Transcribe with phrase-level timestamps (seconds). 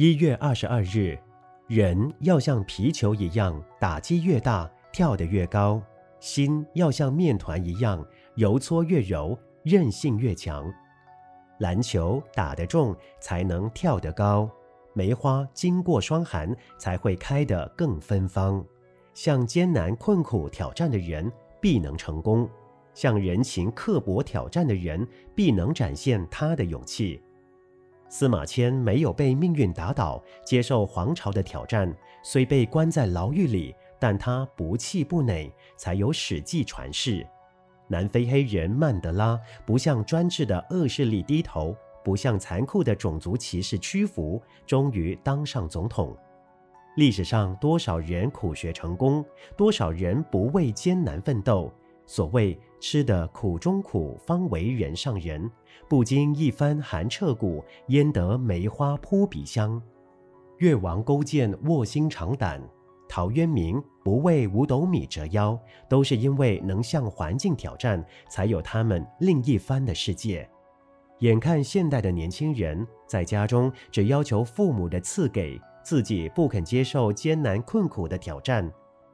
[0.00, 1.18] 一月二十二日，
[1.66, 5.78] 人要像皮球一样，打击越大，跳得越高；
[6.20, 8.02] 心要像面团一样，
[8.34, 10.72] 揉搓越柔，韧性越强。
[11.58, 14.48] 篮球打得重，才能跳得高；
[14.94, 18.64] 梅花经过霜寒，才会开得更芬芳。
[19.12, 21.30] 向艰难困苦挑战的人，
[21.60, 22.48] 必能成功；
[22.94, 27.20] 向人情刻薄挑战的人，必能展现他的勇气。
[28.10, 31.90] 司马迁没有被命运打倒，接受皇朝的挑战，
[32.24, 37.24] 虽被关在牢狱里，但他不气不馁，才有《史记》传世。
[37.86, 46.16] 南非黑人曼德拉不向专制的恶势力低头，不向残酷的种族歧视屈服，终于当上总统。
[46.96, 49.24] 历史上多少人苦学成功，
[49.56, 51.72] 多少人不畏艰难奋斗。
[52.10, 55.48] 所谓吃得苦中苦，方为人上人。
[55.88, 59.80] 不经一番寒彻骨，焉得梅花扑鼻香？
[60.58, 62.60] 越王勾践卧薪尝胆，
[63.08, 65.56] 陶渊明不为五斗米折腰，
[65.88, 70.50] 都是因为能向环境挑战，才有他们另一番的世界。
[71.20, 78.68] 眼看现代的年轻人在家中只要求父母的赐给，自己不肯接受艰难困苦的挑战。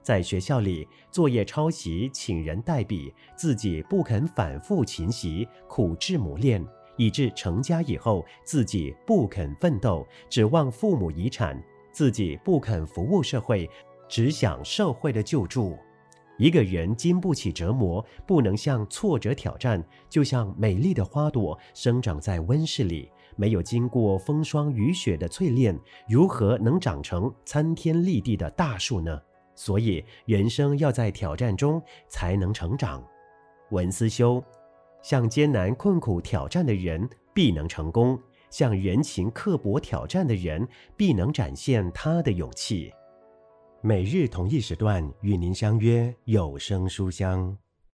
[0.07, 6.65] 在学校里，作业抄袭，请人代笔，自己不肯反复勤习，苦志磨练，
[6.97, 13.69] 以致成家以后，自己不肯奋斗，指望父母遗产，自己不肯服务社会，
[14.09, 15.77] 只想社会的救助。
[16.39, 25.77] 一个人经不起折磨，不能向挫折挑战，就像美丽的花朵生长在温室里，没有经过风霜雨雪的淬炼，
[26.09, 29.21] 如何能长成参天立地的大树呢？
[29.57, 33.03] 所以，人生要在挑战中才能成长。
[33.71, 34.41] 文思修，
[35.03, 38.17] 向艰难困苦挑战的人必能成功；
[38.51, 42.93] 向人情刻薄挑战的人必能展现他的勇气。
[43.81, 47.57] 每日同一时段与您相约有声书香。